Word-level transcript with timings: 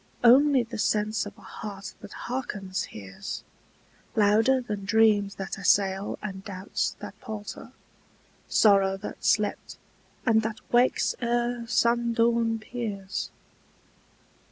Only 0.23 0.63
the 0.63 0.79
sense 0.79 1.27
of 1.27 1.37
a 1.37 1.41
heart 1.41 1.93
that 2.01 2.11
hearkens 2.25 2.85
hears, 2.85 3.43
Louder 4.15 4.59
than 4.59 4.83
dreams 4.83 5.35
that 5.35 5.59
assail 5.59 6.17
and 6.23 6.43
doubts 6.43 6.95
that 7.01 7.19
palter, 7.21 7.71
Sorrow 8.49 8.97
that 8.97 9.23
slept 9.23 9.77
and 10.25 10.41
that 10.41 10.59
wakes 10.73 11.13
ere 11.21 11.65
sundawn 11.67 12.57
peers. 12.61 13.29